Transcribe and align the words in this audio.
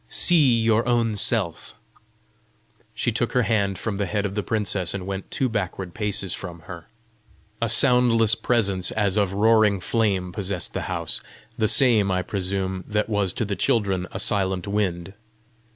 See 0.09 0.59
your 0.63 0.83
own 0.87 1.15
self!" 1.15 1.75
She 2.95 3.11
took 3.11 3.33
her 3.33 3.43
hand 3.43 3.77
from 3.77 3.97
the 3.97 4.07
head 4.07 4.25
of 4.25 4.33
the 4.33 4.41
princess, 4.41 4.95
and 4.95 5.05
went 5.05 5.29
two 5.29 5.47
backward 5.47 5.93
paces 5.93 6.33
from 6.33 6.61
her. 6.61 6.87
A 7.61 7.69
soundless 7.69 8.33
presence 8.33 8.89
as 8.89 9.15
of 9.15 9.31
roaring 9.33 9.79
flame 9.79 10.31
possessed 10.31 10.73
the 10.73 10.81
house 10.89 11.21
the 11.55 11.67
same, 11.67 12.09
I 12.09 12.23
presume, 12.23 12.83
that 12.87 13.09
was 13.09 13.31
to 13.33 13.45
the 13.45 13.55
children 13.55 14.07
a 14.11 14.19
silent 14.19 14.67
wind. 14.67 15.13